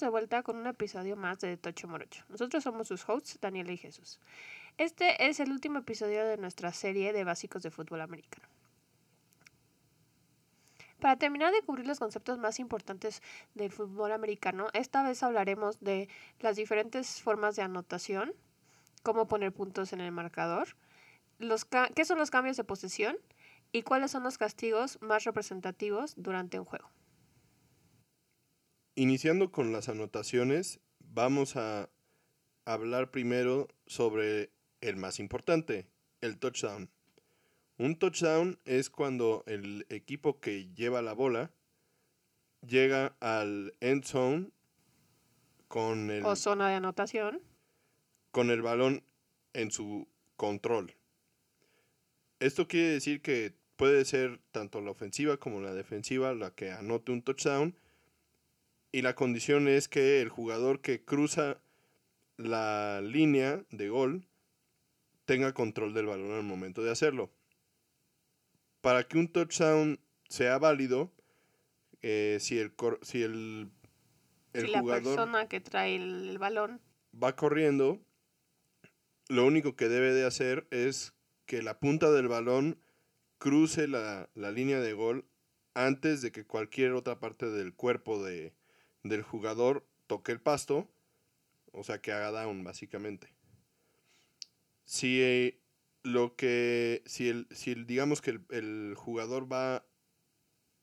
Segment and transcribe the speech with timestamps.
[0.00, 2.24] de vuelta con un episodio más de Tocho Morocho.
[2.28, 4.18] Nosotros somos sus hosts, Daniela y Jesús.
[4.78, 8.48] Este es el último episodio de nuestra serie de básicos de fútbol americano.
[11.00, 13.22] Para terminar de cubrir los conceptos más importantes
[13.54, 16.08] del fútbol americano, esta vez hablaremos de
[16.40, 18.32] las diferentes formas de anotación,
[19.02, 20.68] cómo poner puntos en el marcador,
[21.38, 23.16] los qué son los cambios de posesión
[23.72, 26.88] y cuáles son los castigos más representativos durante un juego.
[28.94, 31.88] Iniciando con las anotaciones, vamos a
[32.64, 34.50] hablar primero sobre
[34.80, 35.86] el más importante,
[36.20, 36.90] el touchdown.
[37.78, 41.50] Un touchdown es cuando el equipo que lleva la bola
[42.66, 44.50] llega al end zone
[45.68, 46.24] con el...
[46.24, 47.40] O zona de anotación.
[48.32, 49.02] Con el balón
[49.54, 50.94] en su control.
[52.38, 57.12] Esto quiere decir que puede ser tanto la ofensiva como la defensiva la que anote
[57.12, 57.74] un touchdown.
[58.92, 61.60] Y la condición es que el jugador que cruza
[62.36, 64.26] la línea de gol
[65.26, 67.30] tenga control del balón al momento de hacerlo.
[68.80, 71.12] Para que un touchdown sea válido,
[72.02, 73.70] eh, si el, si el,
[74.54, 76.80] el si jugador la persona que trae el, balón.
[77.12, 78.00] va corriendo,
[79.28, 81.14] lo único que debe de hacer es
[81.46, 82.80] que la punta del balón
[83.38, 85.26] cruce la, la línea de gol
[85.74, 88.54] antes de que cualquier otra parte del cuerpo de,
[89.02, 90.88] del jugador toque el pasto,
[91.72, 93.32] o sea que haga down básicamente.
[94.84, 95.60] Si
[96.02, 99.84] lo que, si, el, si digamos que el, jugador va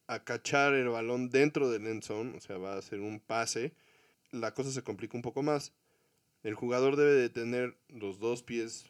[0.08, 3.74] a cachar el balón dentro del end zone, o sea, va a hacer un pase,
[4.32, 5.74] la cosa se complica un poco más.
[6.44, 8.86] El jugador debe de tener los dos pies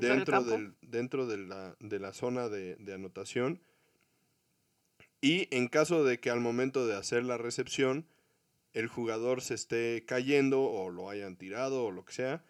[0.00, 3.60] dentro, del, dentro de, la, de la zona de, de anotación.
[5.20, 8.06] Y en caso de que al momento de hacer la recepción
[8.72, 12.44] el jugador se esté cayendo o lo hayan tirado o lo que sea,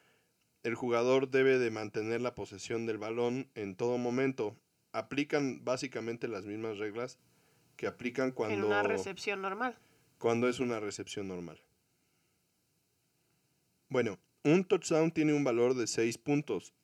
[0.63, 4.57] el jugador debe de mantener la posesión del balón en todo momento.
[4.93, 7.19] Aplican básicamente las mismas reglas
[7.77, 8.55] que aplican cuando...
[8.55, 9.77] En una recepción normal.
[10.19, 11.61] Cuando es una recepción normal.
[13.89, 16.75] Bueno, un touchdown tiene un valor de 6 puntos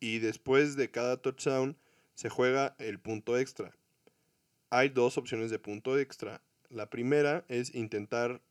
[0.00, 1.76] y después de cada touchdown
[2.14, 3.76] se juega el punto extra.
[4.70, 6.42] Hay dos opciones de punto extra.
[6.68, 8.42] La primera es intentar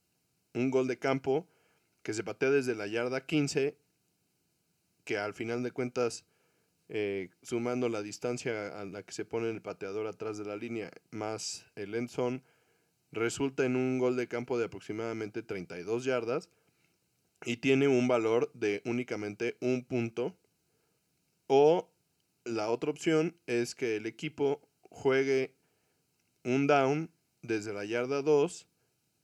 [0.57, 1.47] un gol de campo
[2.03, 3.77] que se patea desde la yarda 15
[5.07, 6.25] que al final de cuentas,
[6.89, 10.91] eh, sumando la distancia a la que se pone el pateador atrás de la línea
[11.11, 12.43] más el end zone,
[13.13, 16.49] resulta en un gol de campo de aproximadamente 32 yardas
[17.45, 20.35] y tiene un valor de únicamente un punto.
[21.47, 21.89] O
[22.43, 25.55] la otra opción es que el equipo juegue
[26.43, 27.09] un down
[27.41, 28.67] desde la yarda 2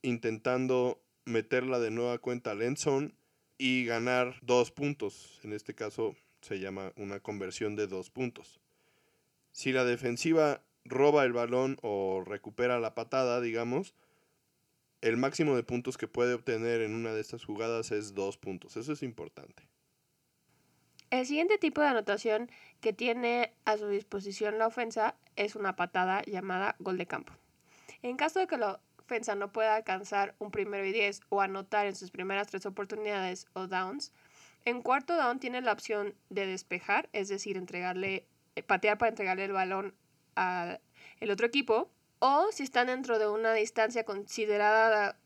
[0.01, 3.13] intentando meterla de nueva cuenta al end
[3.57, 5.39] y ganar dos puntos.
[5.43, 8.59] En este caso se llama una conversión de dos puntos.
[9.51, 13.95] Si la defensiva roba el balón o recupera la patada, digamos,
[15.01, 18.77] el máximo de puntos que puede obtener en una de estas jugadas es dos puntos.
[18.77, 19.67] Eso es importante.
[21.09, 22.49] El siguiente tipo de anotación
[22.81, 27.33] que tiene a su disposición la ofensa es una patada llamada gol de campo.
[28.01, 31.85] En caso de que lo ofensa no pueda alcanzar un primero y diez o anotar
[31.85, 34.11] en sus primeras tres oportunidades o downs,
[34.65, 38.25] en cuarto down tiene la opción de despejar, es decir, entregarle,
[38.55, 39.93] eh, patear para entregarle el balón
[40.35, 40.79] al
[41.29, 45.17] otro equipo, o si están dentro de una distancia considerada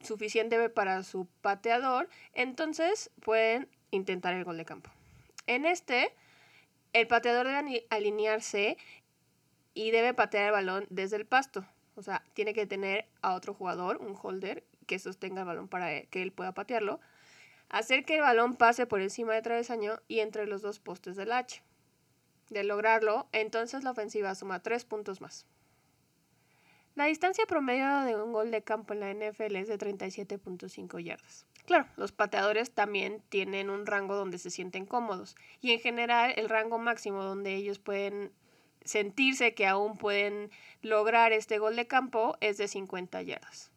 [0.00, 4.90] suficiente para su pateador, entonces pueden intentar el gol de campo.
[5.46, 6.14] En este,
[6.92, 8.76] el pateador debe alinearse
[9.72, 11.66] y debe patear el balón desde el pasto.
[11.96, 16.02] O sea, tiene que tener a otro jugador, un holder, que sostenga el balón para
[16.02, 17.00] que él pueda patearlo.
[17.68, 21.32] Hacer que el balón pase por encima de travesaño y entre los dos postes del
[21.32, 21.62] H.
[22.50, 25.46] De lograrlo, entonces la ofensiva suma tres puntos más.
[26.94, 31.44] La distancia promedio de un gol de campo en la NFL es de 37.5 yardas.
[31.66, 36.48] Claro, los pateadores también tienen un rango donde se sienten cómodos y en general el
[36.48, 38.32] rango máximo donde ellos pueden
[38.84, 40.50] sentirse que aún pueden
[40.82, 43.70] lograr este gol de campo es de 50 yardas.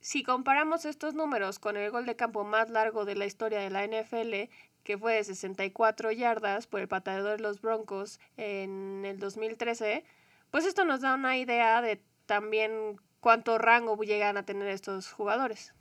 [0.00, 3.70] Si comparamos estos números con el gol de campo más largo de la historia de
[3.70, 4.52] la NFL,
[4.84, 10.04] que fue de 64 yardas por el pateador de los Broncos en el 2013,
[10.50, 15.74] pues esto nos da una idea de también cuánto rango llegan a tener estos jugadores.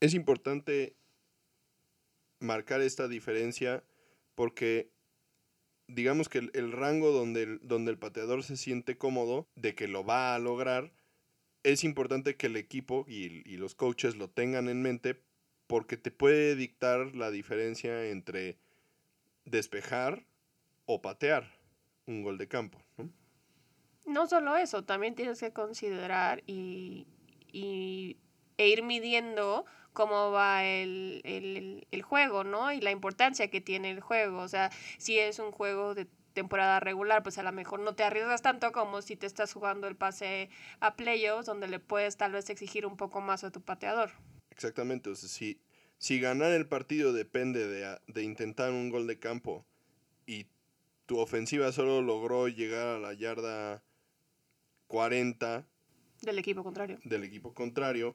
[0.00, 0.96] Es importante
[2.40, 3.84] marcar esta diferencia
[4.34, 4.90] porque
[5.88, 10.04] digamos que el, rango donde el, donde el pateador se siente cómodo de que lo
[10.04, 10.92] va a lograr
[11.62, 15.20] es importante que el equipo y, y los coaches lo tengan en mente
[15.66, 18.58] porque te puede dictar la diferencia entre
[19.44, 20.24] despejar
[20.84, 21.50] o patear
[22.06, 22.80] un gol de campo.
[22.96, 23.10] ¿no?
[24.06, 27.06] No solo eso, también tienes que considerar y,
[27.52, 28.16] y
[28.56, 29.64] e ir midiendo
[29.96, 32.70] cómo va el, el, el, juego, ¿no?
[32.70, 34.40] Y la importancia que tiene el juego.
[34.40, 38.04] O sea, si es un juego de temporada regular, pues a lo mejor no te
[38.04, 40.50] arriesgas tanto como si te estás jugando el pase
[40.80, 44.10] a playoffs, donde le puedes tal vez exigir un poco más a tu pateador.
[44.50, 45.62] Exactamente, o sea, si,
[45.96, 49.64] si ganar el partido depende de, de intentar un gol de campo
[50.26, 50.46] y
[51.06, 53.82] tu ofensiva solo logró llegar a la yarda
[54.88, 55.66] 40
[56.20, 56.98] del equipo contrario.
[57.04, 58.14] Del equipo contrario,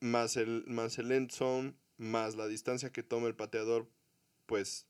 [0.00, 3.88] más el, más el end zone, más la distancia que toma el pateador,
[4.46, 4.86] pues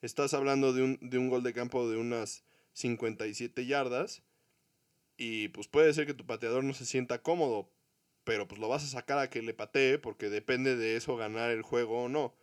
[0.00, 4.22] estás hablando de un, de un gol de campo de unas 57 yardas
[5.16, 7.70] y pues puede ser que tu pateador no se sienta cómodo,
[8.24, 11.50] pero pues lo vas a sacar a que le patee porque depende de eso ganar
[11.50, 12.34] el juego o no.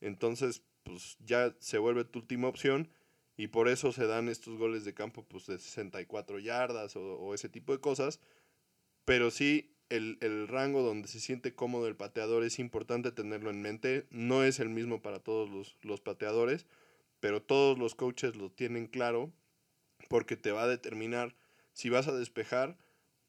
[0.00, 2.90] Entonces, pues ya se vuelve tu última opción
[3.36, 7.34] y por eso se dan estos goles de campo pues de 64 yardas o, o
[7.34, 8.20] ese tipo de cosas.
[9.04, 13.62] Pero sí, el, el, rango donde se siente cómodo el pateador es importante tenerlo en
[13.62, 14.06] mente.
[14.10, 16.66] No es el mismo para todos los, los pateadores,
[17.20, 19.32] pero todos los coaches lo tienen claro
[20.08, 21.34] porque te va a determinar
[21.72, 22.76] si vas a despejar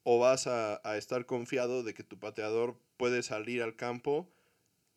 [0.02, 4.28] o vas a, a estar confiado de que tu pateador puede salir al campo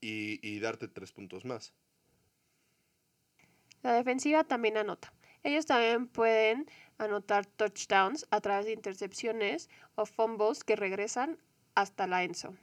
[0.01, 1.73] y, y darte tres puntos más.
[3.81, 5.13] La defensiva también anota.
[5.43, 11.37] Ellos también pueden anotar touchdowns a través de intercepciones o fumbles que regresan
[11.75, 12.55] hasta la enzo.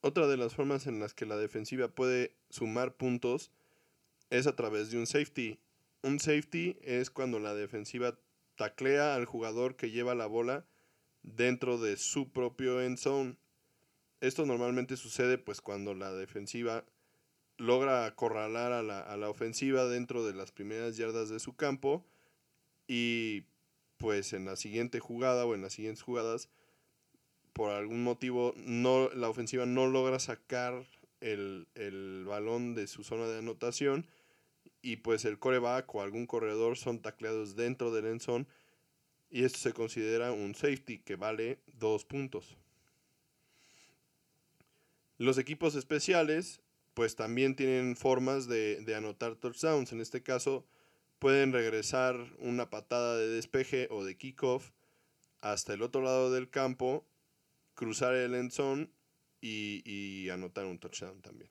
[0.00, 3.50] Otra de las formas en las que la defensiva puede sumar puntos
[4.30, 5.58] es a través de un safety.
[6.02, 8.18] Un safety es cuando la defensiva
[8.54, 10.64] taclea al jugador que lleva la bola
[11.22, 13.36] dentro de su propio end zone.
[14.20, 16.84] Esto normalmente sucede pues cuando la defensiva
[17.56, 22.04] logra acorralar a la, a la ofensiva dentro de las primeras yardas de su campo
[22.86, 23.44] y
[23.96, 26.48] pues en la siguiente jugada o en las siguientes jugadas
[27.52, 30.86] por algún motivo no la ofensiva no logra sacar
[31.20, 34.06] el, el balón de su zona de anotación
[34.82, 38.46] y pues el coreback o algún corredor son tacleados dentro del end zone
[39.30, 42.56] y esto se considera un safety que vale dos puntos.
[45.18, 46.60] Los equipos especiales
[46.94, 49.92] pues también tienen formas de, de anotar touchdowns.
[49.92, 50.64] En este caso
[51.18, 54.70] pueden regresar una patada de despeje o de kickoff
[55.40, 57.04] hasta el otro lado del campo,
[57.78, 58.90] cruzar el end zone
[59.40, 61.48] y, anotar un touchdown también.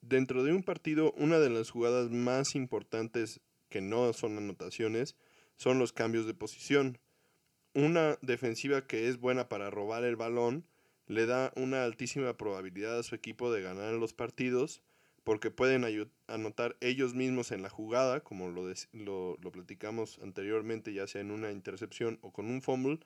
[0.00, 5.16] Dentro de un partido, una de las jugadas más importantes que no son anotaciones
[5.56, 6.98] son los cambios de posición.
[7.74, 10.68] Una defensiva que es buena para robar el balón
[11.08, 14.82] le da una altísima probabilidad a su equipo de ganar los partidos
[15.24, 15.84] porque pueden
[16.28, 21.32] anotar ellos mismos en la jugada, como lo, lo, lo, platicamos anteriormente, ya sea en
[21.32, 23.00] una intercepción o con un fumble,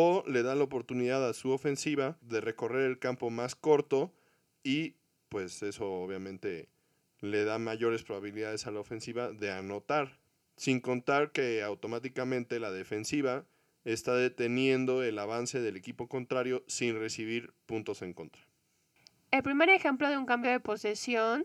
[0.00, 4.14] o le da la oportunidad a su ofensiva de recorrer el campo más corto
[4.62, 4.94] y
[5.28, 6.68] pues eso obviamente
[7.20, 10.20] le da mayores probabilidades a la ofensiva de anotar,
[10.56, 13.44] sin contar que automáticamente la defensiva
[13.84, 18.40] está deteniendo el avance del equipo contrario sin recibir puntos en contra.
[19.32, 21.44] El primer ejemplo de un cambio de posesión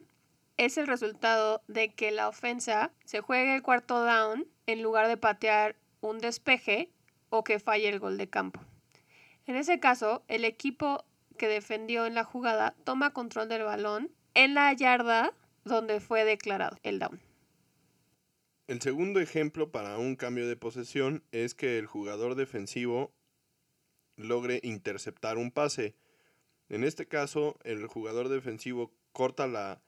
[0.57, 5.17] es el resultado de que la ofensa se juegue el cuarto down en lugar de
[5.17, 6.91] patear un despeje
[7.33, 8.61] o que falle el gol de campo.
[9.47, 11.03] En ese caso, el equipo
[11.35, 15.33] que defendió en la jugada toma control del balón en la yarda
[15.65, 17.19] donde fue declarado el down.
[18.67, 23.11] El segundo ejemplo para un cambio de posesión es que el jugador defensivo
[24.15, 25.95] logre interceptar un pase.
[26.69, 29.81] En este caso, el jugador defensivo corta la,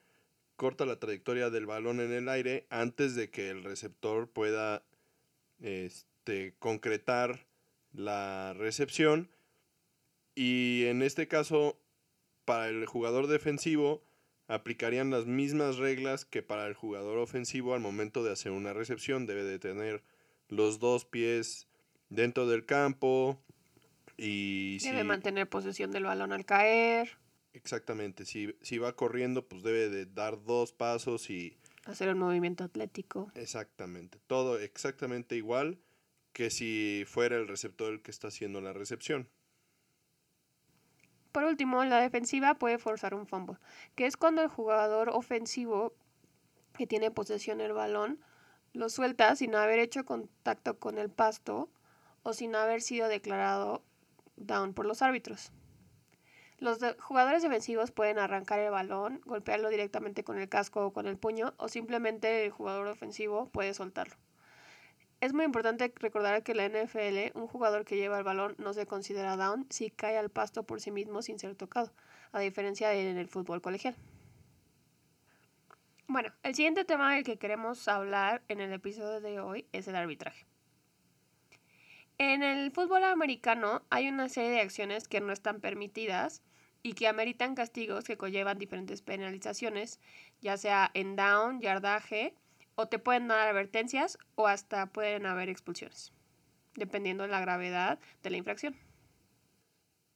[0.55, 4.83] corta la trayectoria del balón en el aire antes de que el receptor pueda
[5.59, 6.14] este,
[6.59, 7.45] concretar
[7.93, 9.29] la recepción.
[10.35, 11.79] Y en este caso,
[12.43, 14.03] para el jugador defensivo,
[14.47, 19.25] aplicarían las mismas reglas que para el jugador ofensivo al momento de hacer una recepción.
[19.25, 20.03] Debe de tener
[20.49, 21.67] los dos pies
[22.09, 23.39] dentro del campo
[24.17, 24.79] y...
[24.79, 27.17] Debe si, mantener posesión del balón al caer.
[27.53, 31.57] Exactamente, si, si va corriendo pues debe de dar dos pasos y...
[31.85, 33.31] Hacer un movimiento atlético.
[33.35, 35.77] Exactamente, todo exactamente igual
[36.35, 39.29] que si fuera el receptor el que está haciendo la recepción.
[41.31, 43.55] Por último, la defensiva puede forzar un fumble,
[43.95, 45.93] que es cuando el jugador ofensivo
[46.77, 48.19] que tiene posesión del balón
[48.73, 51.69] lo suelta sin haber hecho contacto con el pasto
[52.23, 53.81] o sin haber sido declarado
[54.35, 55.53] down por los árbitros.
[56.57, 61.17] Los jugadores defensivos pueden arrancar el balón, golpearlo directamente con el casco o con el
[61.17, 64.17] puño, o simplemente el jugador ofensivo puede soltarlo.
[65.25, 68.75] Es muy importante recordar que en la NFL un jugador que lleva el balón no
[68.75, 71.91] se considera down si cae al pasto por sí mismo sin ser tocado,
[72.31, 73.95] a diferencia de en el fútbol colegial.
[76.05, 79.95] Bueno, el siguiente tema del que queremos hablar en el episodio de hoy es el
[79.95, 80.45] arbitraje.
[82.19, 86.43] En el fútbol americano hay una serie de acciones que no están permitidas
[86.83, 89.99] y que ameritan castigos que conllevan diferentes penalizaciones,
[90.39, 92.35] ya sea en down, yardaje,
[92.75, 96.13] o te pueden dar advertencias o hasta pueden haber expulsiones,
[96.75, 98.75] dependiendo de la gravedad de la infracción.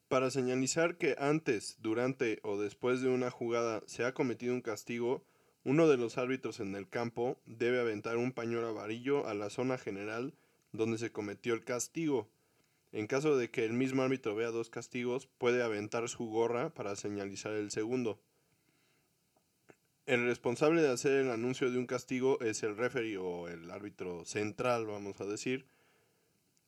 [0.08, 5.24] Para señalizar que antes, durante o después de una jugada se ha cometido un castigo,
[5.64, 9.78] uno de los árbitros en el campo debe aventar un pañuelo amarillo a la zona
[9.78, 10.34] general
[10.72, 12.30] donde se cometió el castigo.
[12.92, 16.96] En caso de que el mismo árbitro vea dos castigos, puede aventar su gorra para
[16.96, 18.20] señalizar el segundo.
[20.10, 24.26] El responsable de hacer el anuncio de un castigo es el referee o el árbitro
[24.26, 25.68] central, vamos a decir,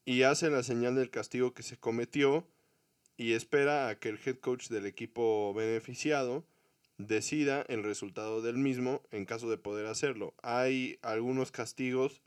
[0.06, 2.46] y hace la señal del castigo que se cometió
[3.18, 6.46] y espera a que el head coach del equipo beneficiado
[7.00, 10.36] decida el resultado del mismo en caso de poder hacerlo.
[10.44, 12.22] Hay algunos castigos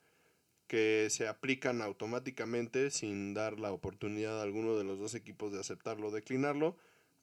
[0.67, 5.61] que se aplican automáticamente sin dar la oportunidad a alguno de los dos equipos de
[5.61, 6.77] aceptarlo o declinarlo.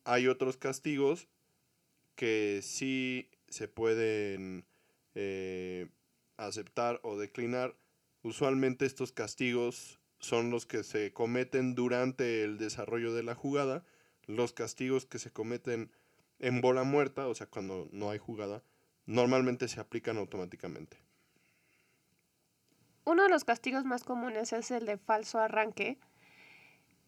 [0.06, 1.28] Hay otros castigos
[2.16, 4.66] que sí se pueden
[5.16, 5.90] eh,
[6.38, 7.76] aceptar o declinar.
[8.24, 13.84] Usualmente estos castigos son los que se cometen durante el desarrollo de la jugada.
[14.26, 15.92] Los castigos que se cometen
[16.40, 18.64] en bola muerta, o sea, cuando no hay jugada,
[19.06, 20.98] normalmente se aplican automáticamente.
[23.04, 25.98] Uno de los castigos más comunes es el de falso arranque.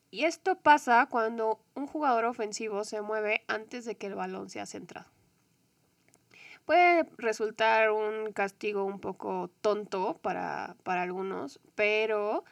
[0.10, 4.66] Y esto pasa cuando un jugador ofensivo se mueve antes de que el balón sea
[4.66, 5.10] centrado.
[6.66, 12.46] Puede resultar un castigo un poco tonto para, para algunos, pero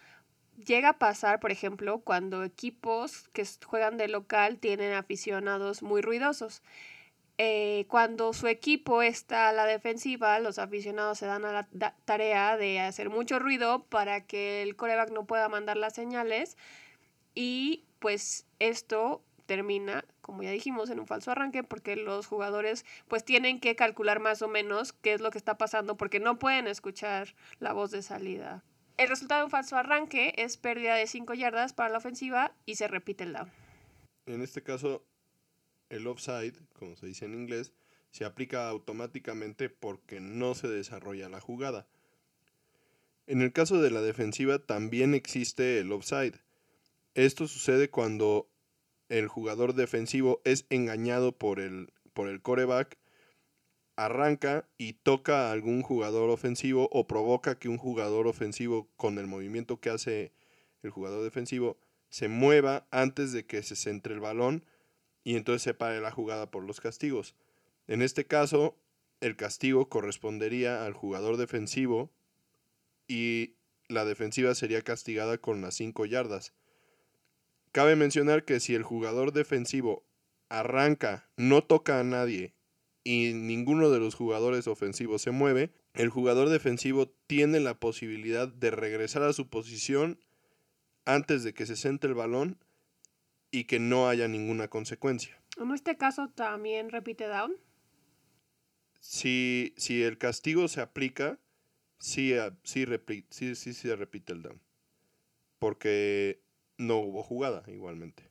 [0.65, 6.61] llega a pasar, por ejemplo, cuando equipos que juegan de local tienen aficionados muy ruidosos.
[7.37, 12.57] Eh, cuando su equipo está a la defensiva, los aficionados se dan a la tarea
[12.57, 16.57] de hacer mucho ruido para que el coreback no pueda mandar las señales
[17.33, 23.25] y pues esto termina, como ya dijimos, en un falso arranque porque los jugadores pues
[23.25, 26.67] tienen que calcular más o menos qué es lo que está pasando porque no pueden
[26.67, 28.63] escuchar la voz de salida.
[28.95, 32.75] El resultado de un falso arranque es pérdida de 5 yardas para la ofensiva y
[32.75, 33.51] se repite el down.
[34.25, 35.03] En este caso,
[35.89, 37.73] el offside, como se dice en inglés,
[38.11, 41.87] se aplica automáticamente porque no se desarrolla la jugada.
[43.27, 46.39] En el caso de la defensiva también existe el offside.
[47.15, 48.47] Esto sucede cuando
[49.11, 52.97] el jugador defensivo es engañado por el, por el coreback,
[53.97, 59.27] arranca y toca a algún jugador ofensivo o provoca que un jugador ofensivo con el
[59.27, 60.31] movimiento que hace
[60.81, 61.77] el jugador defensivo
[62.09, 64.63] se mueva antes de que se centre el balón
[65.25, 67.35] y entonces se pare la jugada por los castigos.
[67.87, 68.77] En este caso,
[69.19, 72.13] el castigo correspondería al jugador defensivo
[73.09, 73.55] y
[73.89, 76.53] la defensiva sería castigada con las 5 yardas.
[77.71, 80.05] Cabe mencionar que si el jugador defensivo
[80.49, 82.53] arranca, no toca a nadie
[83.03, 88.71] y ninguno de los jugadores ofensivos se mueve, el jugador defensivo tiene la posibilidad de
[88.71, 90.19] regresar a su posición
[91.05, 92.57] antes de que se centre el balón
[93.49, 95.41] y que no haya ninguna consecuencia.
[95.57, 97.55] ¿En este caso también repite down?
[98.99, 101.39] Si, si el castigo se aplica,
[101.99, 102.85] sí, ah, sí,
[103.29, 104.61] sí, sí se repite el down.
[105.59, 106.41] Porque
[106.77, 108.29] no hubo jugada igualmente.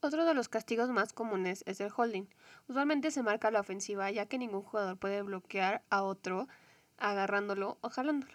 [0.00, 2.26] Otro de los castigos más comunes es el holding.
[2.68, 6.46] Usualmente se marca la ofensiva ya que ningún jugador puede bloquear a otro
[6.98, 8.32] agarrándolo o jalándolo.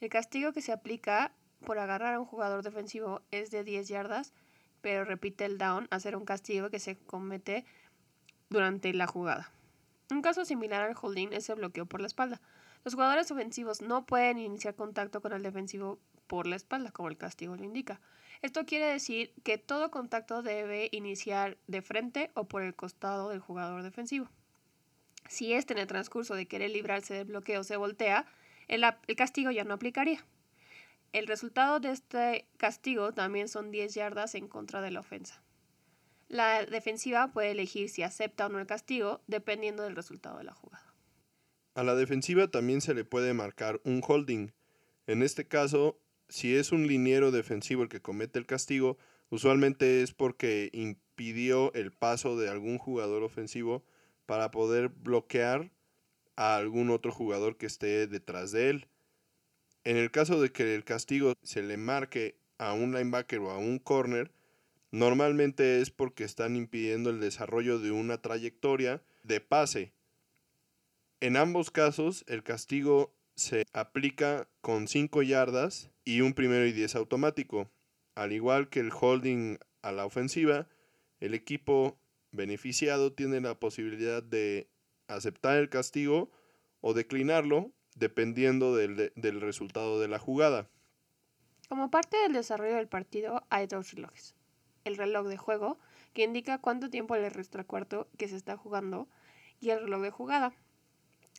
[0.00, 1.32] El castigo que se aplica
[1.64, 4.32] por agarrar a un jugador defensivo es de 10 yardas,
[4.80, 7.64] pero repite el down, hacer un castigo que se comete
[8.48, 9.50] durante la jugada.
[10.10, 12.40] Un caso similar al holding es el bloqueo por la espalda.
[12.84, 17.18] Los jugadores ofensivos no pueden iniciar contacto con el defensivo por la espalda, como el
[17.18, 18.00] castigo lo indica.
[18.40, 23.40] Esto quiere decir que todo contacto debe iniciar de frente o por el costado del
[23.40, 24.30] jugador defensivo.
[25.28, 28.26] Si este en el transcurso de querer librarse del bloqueo se voltea,
[28.68, 30.24] el, el castigo ya no aplicaría.
[31.12, 35.42] El resultado de este castigo también son 10 yardas en contra de la ofensa.
[36.28, 40.54] La defensiva puede elegir si acepta o no el castigo dependiendo del resultado de la
[40.54, 40.89] jugada.
[41.74, 44.52] A la defensiva también se le puede marcar un holding.
[45.06, 45.98] En este caso
[46.30, 48.96] si es un liniero defensivo el que comete el castigo,
[49.30, 53.84] usualmente es porque impidió el paso de algún jugador ofensivo
[54.26, 55.70] para poder bloquear
[56.36, 58.86] a algún otro jugador que esté detrás de él.
[59.82, 63.58] En el caso de que el castigo se le marque a un linebacker o a
[63.58, 64.30] un corner,
[64.92, 69.92] normalmente es porque están impidiendo el desarrollo de una trayectoria de pase.
[71.22, 76.94] En ambos casos, el castigo se aplica con 5 yardas y un primero y 10
[76.94, 77.70] automático.
[78.14, 80.66] Al igual que el holding a la ofensiva,
[81.20, 81.98] el equipo
[82.32, 84.70] beneficiado tiene la posibilidad de
[85.08, 86.30] aceptar el castigo
[86.80, 90.70] o declinarlo dependiendo del, del resultado de la jugada.
[91.68, 94.34] Como parte del desarrollo del partido hay dos relojes.
[94.84, 95.78] El reloj de juego,
[96.14, 99.06] que indica cuánto tiempo le resta al cuarto que se está jugando,
[99.60, 100.54] y el reloj de jugada.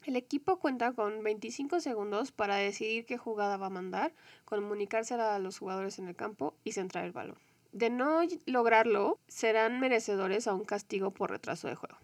[0.03, 4.13] El equipo cuenta con 25 segundos para decidir qué jugada va a mandar,
[4.45, 7.37] comunicársela a los jugadores en el campo y centrar el balón.
[7.71, 11.97] De no lograrlo, serán merecedores a un castigo por retraso de juego.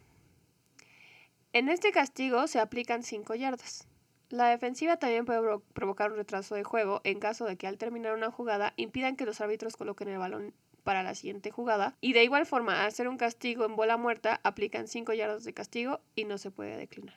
[1.54, 3.88] En este castigo se aplican 5 yardas.
[4.30, 8.14] La defensiva también puede provocar un retraso de juego en caso de que al terminar
[8.14, 11.96] una jugada impidan que los árbitros coloquen el balón para la siguiente jugada.
[12.00, 15.54] Y de igual forma, al hacer un castigo en bola muerta, aplican 5 yardas de
[15.54, 17.16] castigo y no se puede declinar.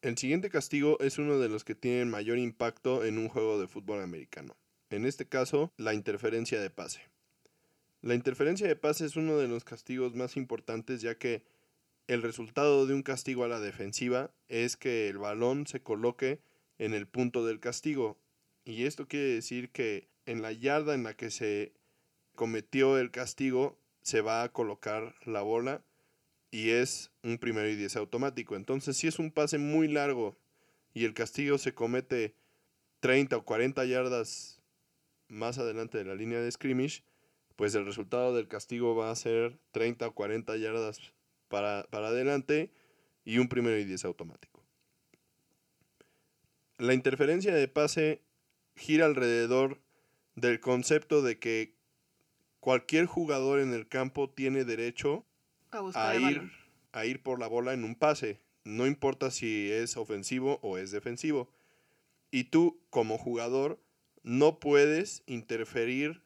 [0.00, 3.66] El siguiente castigo es uno de los que tienen mayor impacto en un juego de
[3.66, 4.56] fútbol americano.
[4.90, 7.00] En este caso, la interferencia de pase.
[8.00, 11.42] La interferencia de pase es uno de los castigos más importantes ya que
[12.06, 16.38] el resultado de un castigo a la defensiva es que el balón se coloque
[16.78, 18.16] en el punto del castigo.
[18.64, 21.72] Y esto quiere decir que en la yarda en la que se
[22.36, 25.82] cometió el castigo se va a colocar la bola
[26.50, 28.56] y es un primero y diez automático.
[28.56, 30.36] Entonces, si es un pase muy largo
[30.94, 32.34] y el castigo se comete
[33.00, 34.60] 30 o 40 yardas
[35.28, 37.02] más adelante de la línea de scrimmage,
[37.56, 41.00] pues el resultado del castigo va a ser 30 o 40 yardas
[41.48, 42.70] para, adelante
[43.24, 44.62] y un primero y diez automático.
[46.78, 48.22] La interferencia de pase
[48.76, 49.80] gira alrededor
[50.36, 51.74] del concepto de que
[52.60, 55.26] cualquier jugador en el campo tiene derecho
[55.72, 56.50] a, ir,
[56.92, 58.40] a ir por la bola en un pase.
[58.64, 61.48] No importa si es ofensivo o es defensivo.
[62.30, 63.80] Y tú, como jugador,
[64.22, 66.22] no puedes interferir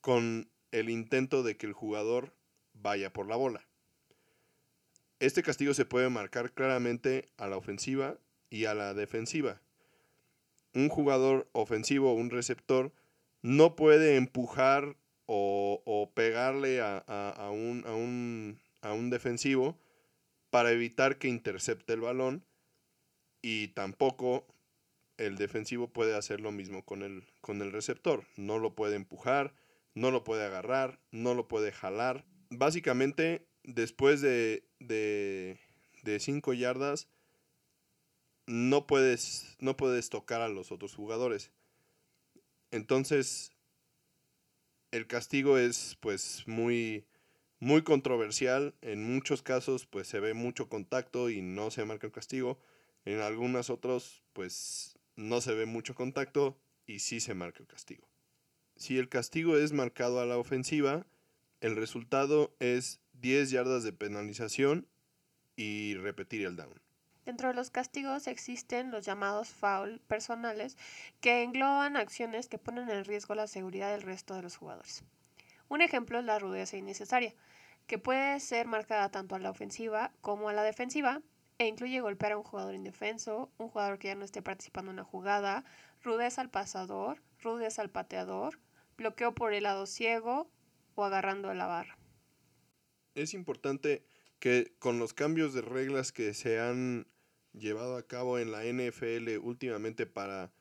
[0.00, 2.34] con el intento de que el jugador
[2.74, 3.66] vaya por la bola.
[5.18, 8.18] Este castigo se puede marcar claramente a la ofensiva
[8.50, 9.62] y a la defensiva.
[10.74, 12.92] Un jugador ofensivo o un receptor
[13.40, 17.84] no puede empujar o, pegarle a, un,
[18.82, 19.78] a, un, defensivo
[20.50, 22.44] para evitar que intercepte el balón
[23.42, 24.46] y tampoco
[25.18, 28.24] el defensivo puede hacer lo mismo con el, con el receptor.
[28.36, 29.54] No lo puede empujar,
[29.94, 32.24] no lo puede agarrar, no lo puede jalar.
[32.50, 37.08] Básicamente después de, de, cinco yardas,
[38.46, 41.50] no puedes, no puedes tocar a los otros jugadores.
[42.70, 43.55] Entonces,
[44.90, 47.06] el castigo es pues muy,
[47.60, 48.74] muy controversial.
[48.82, 52.58] En muchos casos pues se ve mucho contacto y no se marca el castigo.
[53.04, 58.08] En algunos otros pues no se ve mucho contacto y sí se marca el castigo.
[58.76, 61.06] Si el castigo es marcado a la ofensiva,
[61.60, 64.86] el resultado es 10 yardas de penalización
[65.56, 66.85] y repetir el down.
[67.26, 70.78] Dentro de los castigos existen los llamados foul personales
[71.20, 75.04] que engloban acciones que ponen en riesgo la seguridad del resto de los jugadores.
[75.68, 77.34] Un ejemplo es la rudeza innecesaria,
[77.86, 81.20] que puede ser marcada tanto a la ofensiva como a la defensiva
[81.58, 85.00] e incluye golpear a un jugador indefenso, un jugador que ya no esté participando en
[85.00, 85.64] una jugada,
[86.02, 88.60] rudeza al pasador, rudeza al pateador,
[88.96, 90.48] bloqueo por el lado ciego
[90.94, 91.98] o agarrando la barra
[93.16, 94.04] es importante
[94.38, 97.08] que con los cambios de reglas que se han
[97.58, 100.52] llevado a cabo en la NFL últimamente para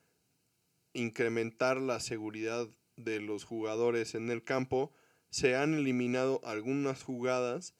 [0.93, 4.93] incrementar la seguridad de los jugadores en el campo,
[5.29, 7.75] se han eliminado algunas jugadas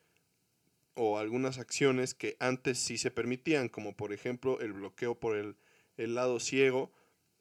[0.93, 5.55] o algunas acciones que antes sí se permitían, como por ejemplo el bloqueo por el,
[5.97, 6.91] el lado ciego,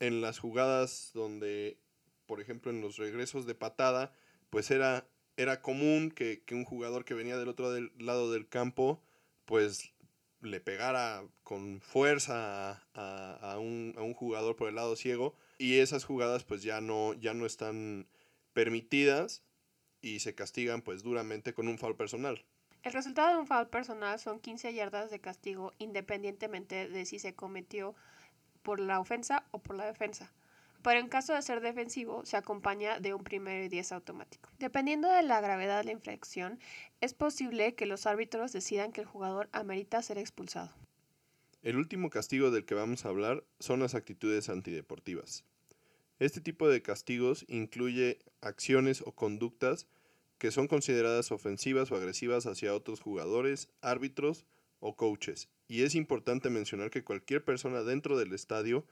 [0.01, 1.79] en las jugadas donde,
[2.27, 4.13] por ejemplo, en los regresos de patada,
[4.51, 9.03] pues era era común que, un jugador que venía del otro lado del campo,
[9.45, 9.93] pues
[10.45, 16.63] le pegara con fuerza a, un, jugador por el lado ciego y esas jugadas pues
[16.63, 18.07] ya no, ya no están
[18.53, 19.43] permitidas
[20.01, 22.45] y se castigan pues duramente con un foul personal.
[22.83, 27.35] El resultado de un foul personal son 15 yardas de castigo independientemente de si se
[27.35, 27.95] cometió
[28.63, 30.33] por la ofensa o por la defensa.
[30.85, 34.51] Pero en caso de ser defensivo se acompaña de un primero y diez automático.
[34.59, 36.61] Dependiendo de la gravedad de la infracción,
[37.01, 40.71] es posible que los árbitros decidan que el jugador amerita ser expulsado.
[41.63, 45.45] El último castigo del que vamos a hablar son las actitudes antideportivas.
[46.19, 49.87] Este tipo de castigos incluye acciones o conductas
[50.37, 54.45] que son consideradas ofensivas o agresivas hacia otros jugadores, árbitros
[54.81, 55.49] o coaches.
[55.67, 58.85] Y es importante mencionar que cualquier persona dentro del estadio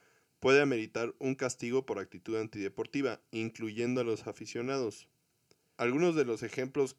[0.42, 5.09] puede ameritar un castigo por actitud antideportiva, incluyendo a los aficionados.
[5.76, 6.96] Algunos de los ejemplos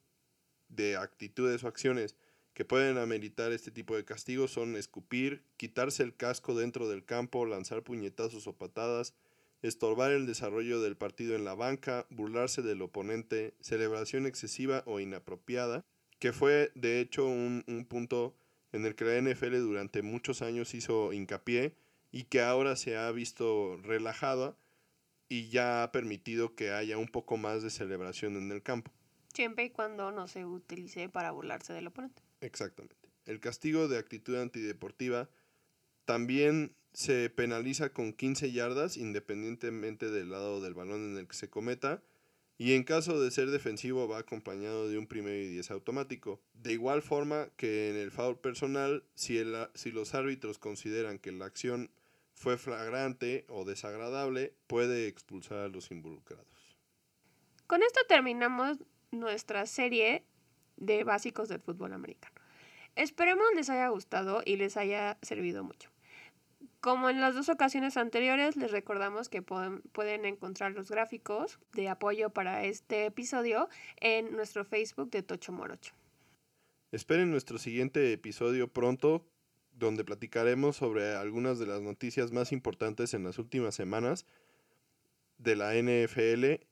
[0.70, 2.16] de actitudes o acciones
[2.54, 7.46] que pueden ameritar este tipo de castigos son escupir, quitarse el casco dentro del campo,
[7.46, 9.14] lanzar puñetazos o patadas,
[9.62, 15.84] estorbar el desarrollo del partido en la banca, burlarse del oponente, celebración excesiva o inapropiada,
[16.18, 18.38] que fue de hecho un, un punto
[18.72, 21.76] en el que la NFL durante muchos años hizo hincapié
[22.14, 24.56] y que ahora se ha visto relajada
[25.28, 28.94] y ya ha permitido que haya un poco más de celebración en el campo.
[29.34, 32.22] Siempre y cuando no se utilice para burlarse del oponente.
[32.40, 33.10] Exactamente.
[33.26, 35.28] El castigo de actitud antideportiva
[36.06, 41.50] también se penaliza con 15 yardas independientemente del lado del balón en el que se
[41.50, 42.04] cometa
[42.60, 46.40] y en caso de ser defensivo va acompañado de un primero y 10 automático.
[46.54, 51.32] De igual forma que en el foul personal, si, el, si los árbitros consideran que
[51.32, 51.90] la acción
[52.44, 56.78] fue flagrante o desagradable, puede expulsar a los involucrados.
[57.68, 58.80] Con esto terminamos
[59.12, 60.26] nuestra serie
[60.76, 62.36] de básicos del fútbol americano.
[62.96, 65.90] Esperemos les haya gustado y les haya servido mucho.
[66.82, 72.32] Como en las dos ocasiones anteriores, les recordamos que pueden, encontrar los gráficos de apoyo
[72.32, 73.70] para este episodio
[74.02, 75.94] en nuestro Facebook de Tocho Morocho.
[76.92, 79.26] Esperen nuestro siguiente episodio pronto
[79.84, 84.26] donde platicaremos sobre algunas de las noticias más importantes en las últimas semanas
[85.38, 86.66] de la NFL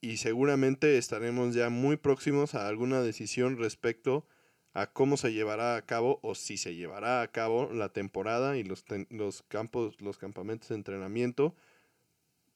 [0.00, 4.26] y seguramente estaremos ya muy próximos a alguna decisión respecto
[4.74, 8.62] a cómo se llevará a cabo o si se llevará a cabo la temporada y
[8.62, 11.54] los, los campos, los campamentos de entrenamiento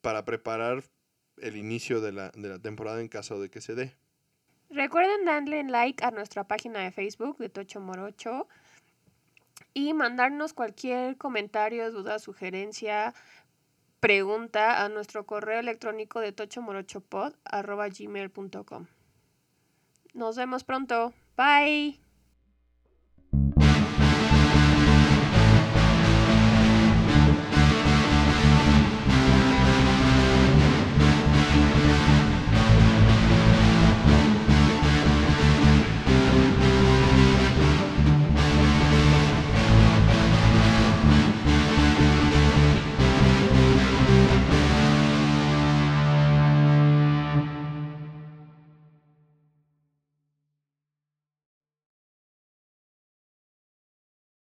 [0.02, 0.84] para preparar
[1.38, 3.94] el inicio de la, de la temporada en caso de que se dé.
[4.68, 8.46] Recuerden darle like a nuestra página de Facebook de Tocho Morocho
[9.74, 13.14] y mandarnos cualquier comentario, duda, sugerencia,
[14.00, 18.86] pregunta a nuestro correo electrónico de tochomorochopod.gmail.com.
[20.14, 21.12] Nos vemos pronto.
[21.36, 22.00] Bye.